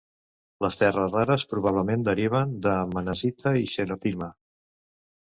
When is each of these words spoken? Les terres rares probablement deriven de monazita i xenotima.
Les 0.63 0.77
terres 0.83 1.11
rares 1.17 1.43
probablement 1.51 2.05
deriven 2.07 2.55
de 2.67 2.73
monazita 2.93 3.53
i 3.65 3.69
xenotima. 3.75 4.31